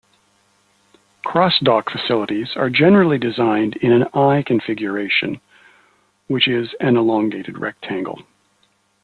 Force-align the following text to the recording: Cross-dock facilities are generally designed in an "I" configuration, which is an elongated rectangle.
Cross-dock 1.23 1.91
facilities 1.91 2.55
are 2.55 2.71
generally 2.71 3.19
designed 3.19 3.75
in 3.75 3.91
an 3.91 4.05
"I" 4.15 4.41
configuration, 4.41 5.39
which 6.25 6.47
is 6.47 6.73
an 6.79 6.97
elongated 6.97 7.59
rectangle. 7.59 8.17